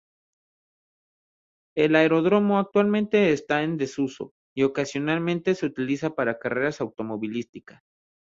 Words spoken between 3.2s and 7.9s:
está en desuso, y ocasionalmente se utiliza para carreras automovilísticas.